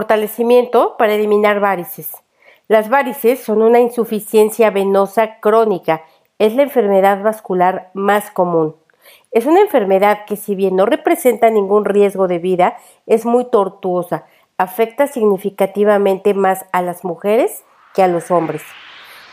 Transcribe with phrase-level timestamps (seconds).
[0.00, 2.10] Fortalecimiento para eliminar varices.
[2.68, 6.04] Las varices son una insuficiencia venosa crónica.
[6.38, 8.76] Es la enfermedad vascular más común.
[9.30, 14.24] Es una enfermedad que si bien no representa ningún riesgo de vida, es muy tortuosa.
[14.56, 17.62] Afecta significativamente más a las mujeres
[17.94, 18.62] que a los hombres.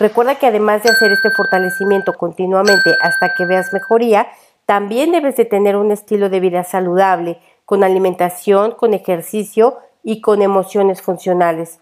[0.00, 4.26] Recuerda que además de hacer este fortalecimiento continuamente hasta que veas mejoría,
[4.64, 10.40] también debes de tener un estilo de vida saludable, con alimentación, con ejercicio y con
[10.40, 11.80] emociones funcionales.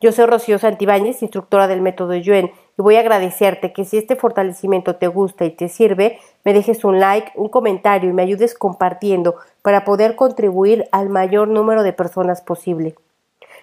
[0.00, 2.46] Yo soy Rocío Santibáñez, instructora del método Yuen,
[2.76, 6.84] y voy a agradecerte que si este fortalecimiento te gusta y te sirve, me dejes
[6.84, 11.92] un like, un comentario y me ayudes compartiendo para poder contribuir al mayor número de
[11.92, 12.96] personas posible.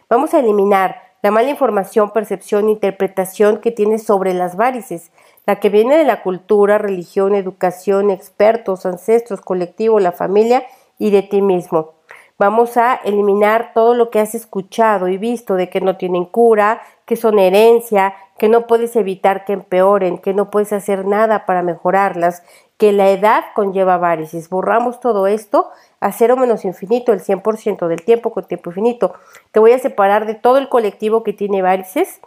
[0.09, 5.11] Vamos a eliminar la mala información, percepción, interpretación que tienes sobre las varices,
[5.45, 10.65] la que viene de la cultura, religión, educación, expertos, ancestros, colectivo, la familia
[10.97, 11.97] y de ti mismo.
[12.39, 16.81] Vamos a eliminar todo lo que has escuchado y visto de que no tienen cura,
[17.05, 21.63] que son herencia, que no puedes evitar que empeoren, que no puedes hacer nada para
[21.63, 22.43] mejorarlas,
[22.77, 24.49] que la edad conlleva varices.
[24.49, 29.15] Borramos todo esto a cero menos infinito, el 100% del tiempo con tiempo infinito.
[29.51, 32.21] Te voy a separar de todo el colectivo que tiene varices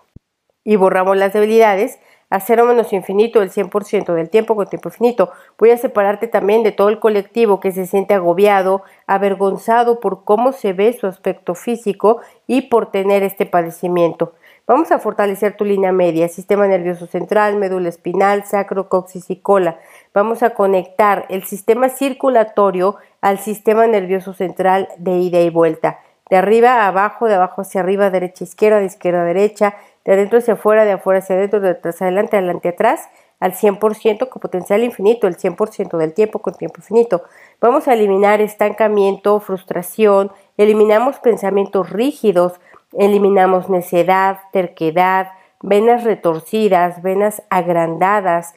[0.64, 2.00] y borramos las debilidades
[2.30, 5.30] a cero menos infinito el 100% del tiempo con tiempo infinito.
[5.58, 10.52] Voy a separarte también de todo el colectivo que se siente agobiado, avergonzado por cómo
[10.52, 14.32] se ve su aspecto físico y por tener este padecimiento.
[14.66, 19.80] Vamos a fortalecer tu línea media, sistema nervioso central, médula espinal, sacro, coxis y cola.
[20.14, 25.98] Vamos a conectar el sistema circulatorio al sistema nervioso central de ida y vuelta.
[26.30, 29.74] De arriba a abajo, de abajo hacia arriba, derecha a izquierda, de izquierda a derecha,
[30.04, 34.28] de adentro hacia afuera, de afuera hacia adentro, de atrás adelante, adelante atrás, al 100%
[34.28, 37.22] con potencial infinito, el 100% del tiempo con tiempo infinito.
[37.60, 42.60] Vamos a eliminar estancamiento, frustración, eliminamos pensamientos rígidos,
[42.92, 45.28] eliminamos necedad, terquedad,
[45.62, 48.54] venas retorcidas, venas agrandadas,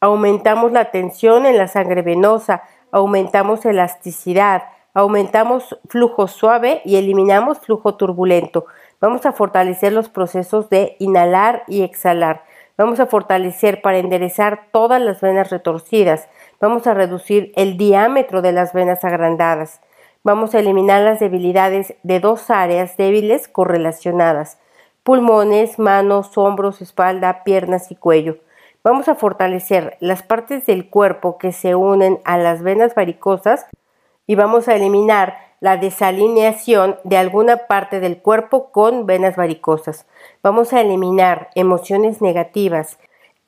[0.00, 4.64] aumentamos la tensión en la sangre venosa, aumentamos elasticidad,
[4.94, 8.66] aumentamos flujo suave y eliminamos flujo turbulento.
[9.00, 12.44] Vamos a fortalecer los procesos de inhalar y exhalar.
[12.78, 16.28] Vamos a fortalecer para enderezar todas las venas retorcidas.
[16.60, 19.80] Vamos a reducir el diámetro de las venas agrandadas.
[20.22, 24.58] Vamos a eliminar las debilidades de dos áreas débiles correlacionadas.
[25.02, 28.38] Pulmones, manos, hombros, espalda, piernas y cuello.
[28.82, 33.66] Vamos a fortalecer las partes del cuerpo que se unen a las venas varicosas
[34.26, 40.06] y vamos a eliminar la desalineación de alguna parte del cuerpo con venas varicosas.
[40.40, 43.00] Vamos a eliminar emociones negativas.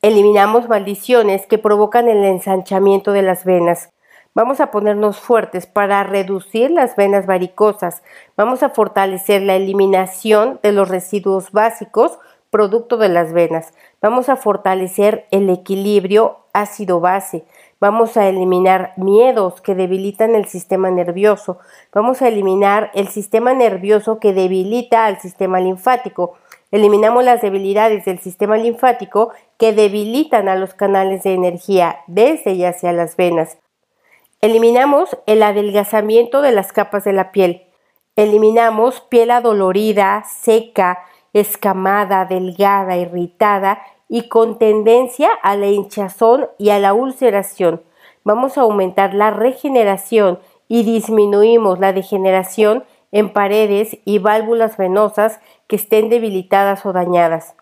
[0.03, 3.91] Eliminamos maldiciones que provocan el ensanchamiento de las venas.
[4.35, 8.03] Vamos a ponernos fuertes para reducir las venas varicosas.
[8.37, 12.19] Vamos a fortalecer la eliminación de los residuos básicos
[12.51, 13.75] producto de las venas.
[14.03, 17.45] Vamos a fortalecer el equilibrio ácido-base.
[17.81, 21.59] Vamos a eliminar miedos que debilitan el sistema nervioso.
[21.93, 26.35] Vamos a eliminar el sistema nervioso que debilita al sistema linfático.
[26.73, 32.65] Eliminamos las debilidades del sistema linfático que debilitan a los canales de energía desde y
[32.65, 33.59] hacia las venas.
[34.41, 37.63] Eliminamos el adelgazamiento de las capas de la piel.
[38.17, 46.79] Eliminamos piel adolorida, seca, escamada, delgada, irritada y con tendencia a la hinchazón y a
[46.79, 47.83] la ulceración.
[48.25, 55.77] Vamos a aumentar la regeneración y disminuimos la degeneración en paredes y válvulas venosas que
[55.77, 57.55] estén debilitadas o dañadas.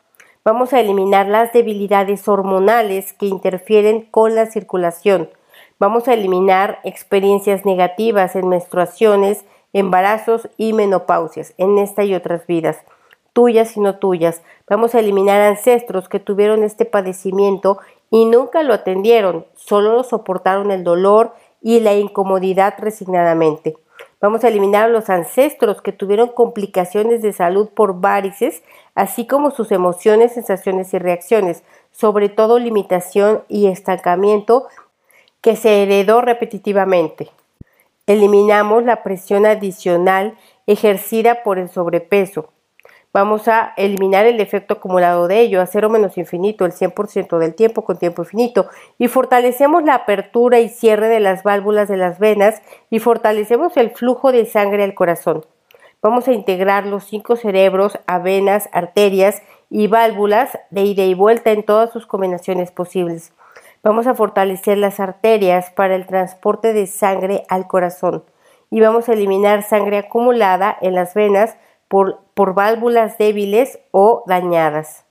[0.45, 5.31] Vamos a eliminar las debilidades hormonales que interfieren con la circulación.
[5.79, 12.79] Vamos a eliminar experiencias negativas en menstruaciones, embarazos y menopausias en esta y otras vidas
[13.37, 14.41] tuyas y no tuyas.
[14.67, 17.79] Vamos a eliminar ancestros que tuvieron este padecimiento
[18.09, 23.77] y nunca lo atendieron, solo lo soportaron el dolor y la incomodidad resignadamente.
[24.23, 28.63] Vamos a eliminar a los ancestros que tuvieron complicaciones de salud por varices,
[28.95, 31.63] así como sus emociones, sensaciones y reacciones,
[31.93, 34.67] sobre todo limitación y estancamiento
[35.43, 37.29] que se heredó repetitivamente.
[38.07, 42.49] Eliminamos la presión adicional ejercida por el sobrepeso
[43.17, 47.55] vamos a eliminar el efecto acumulado de ello, a cero menos infinito, el 100% del
[47.55, 48.69] tiempo con tiempo infinito,
[48.99, 52.61] y fortalecemos la apertura y cierre de las válvulas de las venas
[52.91, 55.47] y fortalecemos el flujo de sangre al corazón.
[56.03, 59.41] Vamos a integrar los cinco cerebros a venas, arterias
[59.71, 63.33] y válvulas de ida y vuelta en todas sus combinaciones posibles.
[63.83, 68.25] Vamos a fortalecer las arterias para el transporte de sangre al corazón
[68.71, 71.57] y vamos a eliminar sangre acumulada en las venas
[71.89, 72.21] por,
[72.55, 75.05] válvulas débiles o dañadas.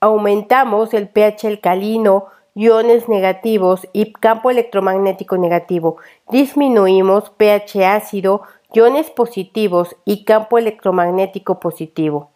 [0.00, 5.96] Aumentamos el pH alcalino, iones negativos y campo electromagnético negativo.
[6.30, 8.42] Disminuimos pH ácido,
[8.72, 12.30] iones positivos y campo electromagnético positivo.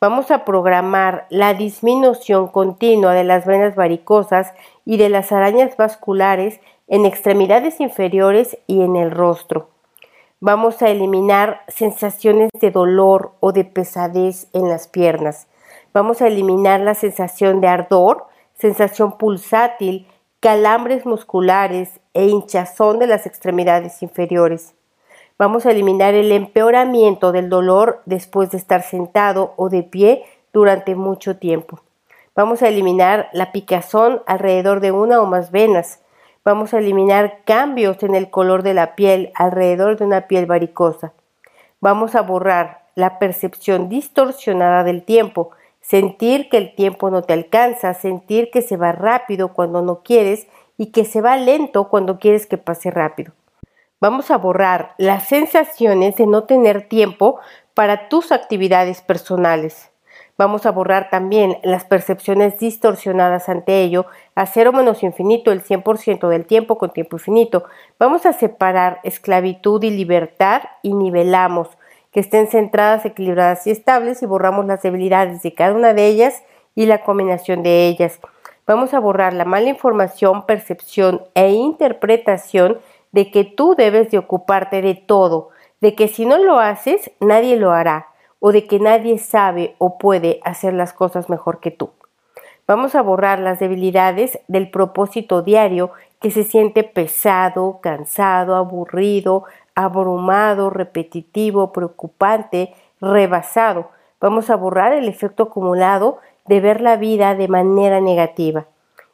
[0.00, 4.52] Vamos a programar la disminución continua de las venas varicosas
[4.84, 9.70] y de las arañas vasculares en extremidades inferiores y en el rostro.
[10.40, 15.48] Vamos a eliminar sensaciones de dolor o de pesadez en las piernas.
[15.92, 20.06] Vamos a eliminar la sensación de ardor, sensación pulsátil,
[20.38, 24.76] calambres musculares e hinchazón de las extremidades inferiores.
[25.38, 30.94] Vamos a eliminar el empeoramiento del dolor después de estar sentado o de pie durante
[30.94, 31.80] mucho tiempo.
[32.36, 35.98] Vamos a eliminar la picazón alrededor de una o más venas.
[36.48, 41.12] Vamos a eliminar cambios en el color de la piel alrededor de una piel varicosa.
[41.78, 45.50] Vamos a borrar la percepción distorsionada del tiempo,
[45.82, 50.46] sentir que el tiempo no te alcanza, sentir que se va rápido cuando no quieres
[50.78, 53.34] y que se va lento cuando quieres que pase rápido.
[54.00, 57.38] Vamos a borrar las sensaciones de no tener tiempo
[57.74, 59.90] para tus actividades personales.
[60.38, 64.06] Vamos a borrar también las percepciones distorsionadas ante ello,
[64.36, 67.64] a cero menos infinito el 100% del tiempo con tiempo infinito.
[67.98, 71.76] Vamos a separar esclavitud y libertad y nivelamos,
[72.12, 76.44] que estén centradas, equilibradas y estables y borramos las debilidades de cada una de ellas
[76.76, 78.20] y la combinación de ellas.
[78.64, 82.78] Vamos a borrar la mala información, percepción e interpretación
[83.10, 85.48] de que tú debes de ocuparte de todo,
[85.80, 88.08] de que si no lo haces, nadie lo hará,
[88.40, 91.90] o de que nadie sabe o puede hacer las cosas mejor que tú.
[92.66, 99.44] Vamos a borrar las debilidades del propósito diario que se siente pesado, cansado, aburrido,
[99.74, 103.88] abrumado, repetitivo, preocupante, rebasado.
[104.20, 108.66] Vamos a borrar el efecto acumulado de ver la vida de manera negativa,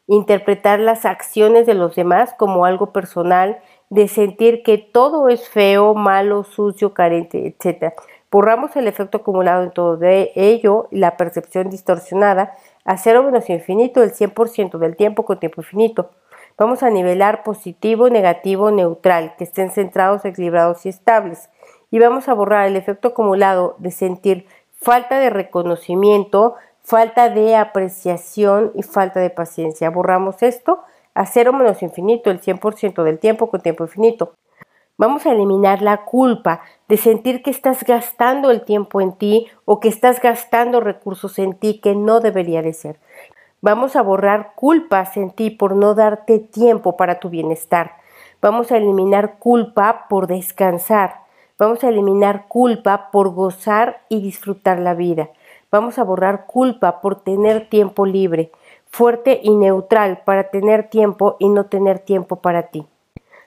[0.07, 3.59] interpretar las acciones de los demás como algo personal
[3.91, 7.93] de sentir que todo es feo, malo, sucio, carente, etc.
[8.35, 13.49] Borramos el efecto acumulado en todo de ello y la percepción distorsionada a cero menos
[13.49, 16.11] infinito el 100% del tiempo con tiempo infinito.
[16.59, 21.49] Vamos a nivelar positivo, negativo, neutral, que estén centrados, equilibrados y estables.
[21.93, 28.73] Y vamos a borrar el efecto acumulado de sentir falta de reconocimiento, falta de apreciación
[28.75, 29.91] y falta de paciencia.
[29.91, 30.81] Borramos esto
[31.15, 34.35] a cero menos infinito el 100% del tiempo con tiempo infinito.
[34.97, 39.81] Vamos a eliminar la culpa de sentir que estás gastando el tiempo en ti o
[39.81, 43.01] que estás gastando recursos en ti que no debería de ser.
[43.61, 47.97] Vamos a borrar culpas en ti por no darte tiempo para tu bienestar.
[48.41, 51.25] Vamos a eliminar culpa por descansar.
[51.59, 55.31] Vamos a eliminar culpa por gozar y disfrutar la vida.
[55.73, 58.53] Vamos a borrar culpa por tener tiempo libre
[58.87, 62.87] fuerte y neutral para tener tiempo y no tener tiempo para ti.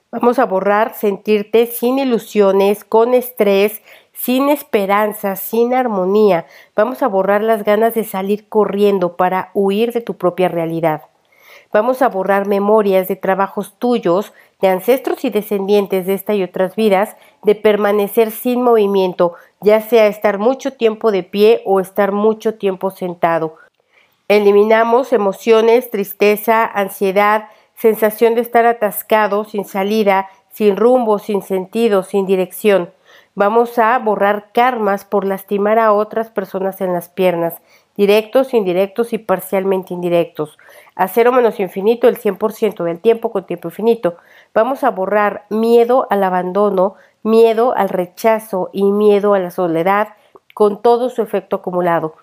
[0.09, 3.81] Vamos a borrar sentirte sin ilusiones, con estrés,
[4.13, 6.45] sin esperanza, sin armonía.
[6.77, 11.01] Vamos a borrar las ganas de salir corriendo para huir de tu propia realidad.
[11.73, 16.77] Vamos a borrar memorias de trabajos tuyos, de ancestros y descendientes de esta y otras
[16.77, 22.55] vidas, de permanecer sin movimiento, ya sea estar mucho tiempo de pie o estar mucho
[22.55, 23.57] tiempo sentado
[24.29, 32.25] Eliminamos emociones, tristeza, ansiedad, sensación de estar atascado, sin salida, sin rumbo, sin sentido, sin
[32.25, 32.91] dirección.
[33.35, 37.61] Vamos a borrar karmas por lastimar a otras personas en las piernas,
[37.95, 40.57] directos, indirectos y parcialmente indirectos.
[40.95, 44.17] A cero menos infinito el 100% del tiempo con tiempo infinito.
[44.55, 50.15] Vamos a borrar miedo al abandono, miedo al rechazo y miedo a la soledad
[50.55, 52.15] con todo su efecto acumulado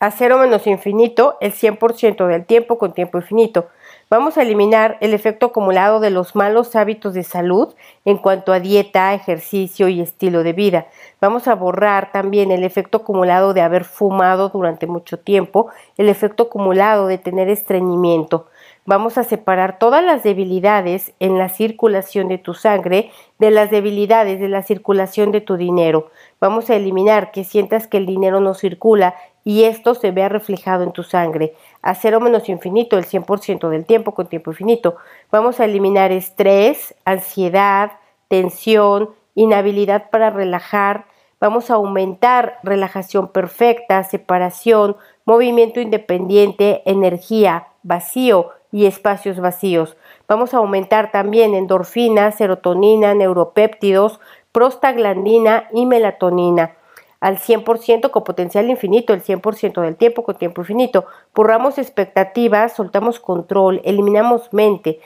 [0.00, 3.68] a cero menos infinito el 100% del tiempo con tiempo infinito.
[4.10, 7.74] Vamos a eliminar el efecto acumulado de los malos hábitos de salud
[8.06, 10.86] en cuanto a dieta, ejercicio y estilo de vida.
[11.20, 16.44] Vamos a borrar también el efecto acumulado de haber fumado durante mucho tiempo, el efecto
[16.44, 18.46] acumulado de tener estreñimiento.
[18.86, 24.40] Vamos a separar todas las debilidades en la circulación de tu sangre de las debilidades
[24.40, 26.10] de la circulación de tu dinero.
[26.40, 30.84] Vamos a eliminar que sientas que el dinero no circula y esto se vea reflejado
[30.84, 31.54] en tu sangre.
[31.88, 34.96] A cero menos infinito el 100% del tiempo con tiempo infinito.
[35.32, 37.92] Vamos a eliminar estrés, ansiedad,
[38.28, 41.06] tensión, inhabilidad para relajar.
[41.40, 49.96] Vamos a aumentar relajación perfecta, separación, movimiento independiente, energía, vacío y espacios vacíos.
[50.28, 54.20] Vamos a aumentar también endorfina, serotonina, neuropéptidos,
[54.52, 56.74] prostaglandina y melatonina
[57.20, 61.06] al 100% con potencial infinito, el 100% del tiempo con tiempo infinito.
[61.34, 65.00] Borramos expectativas, soltamos control, eliminamos mente.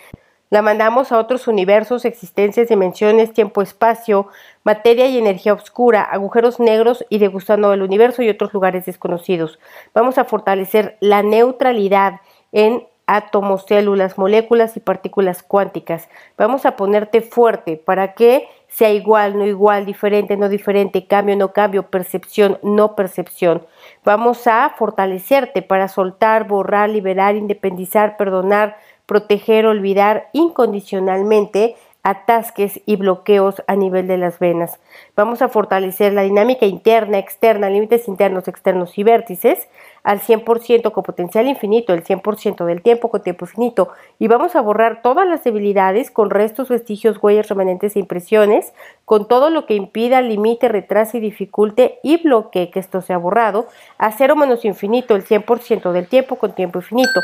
[0.50, 4.26] La mandamos a otros universos, existencias, dimensiones, tiempo-espacio,
[4.64, 9.58] materia y energía oscura, agujeros negros y degustando el universo y otros lugares desconocidos.
[9.94, 12.20] Vamos a fortalecer la neutralidad
[12.52, 16.10] en átomos, células, moléculas y partículas cuánticas.
[16.36, 21.52] Vamos a ponerte fuerte para que sea igual, no igual, diferente, no diferente, cambio, no
[21.52, 23.66] cambio, percepción, no percepción.
[24.02, 33.62] Vamos a fortalecerte para soltar, borrar, liberar, independizar, perdonar, proteger, olvidar incondicionalmente atasques y bloqueos
[33.68, 34.80] a nivel de las venas.
[35.14, 39.68] Vamos a fortalecer la dinámica interna, externa, límites internos, externos y vértices
[40.02, 43.90] al 100% con potencial infinito, el 100% del tiempo con tiempo infinito.
[44.18, 48.72] Y vamos a borrar todas las debilidades con restos, vestigios, huellas, remanentes e impresiones,
[49.04, 53.68] con todo lo que impida, limite, retrase, dificulte y bloquee que esto sea borrado,
[53.98, 57.20] a cero menos infinito, el 100% del tiempo con tiempo infinito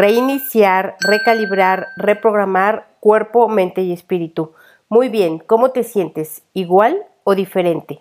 [0.00, 4.52] reiniciar, recalibrar, reprogramar cuerpo, mente y espíritu.
[4.88, 6.42] Muy bien, ¿cómo te sientes?
[6.52, 8.00] ¿Igual o diferente?